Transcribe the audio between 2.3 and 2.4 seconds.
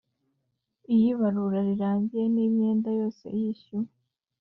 n